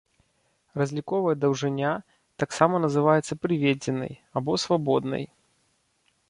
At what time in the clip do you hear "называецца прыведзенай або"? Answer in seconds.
2.87-4.51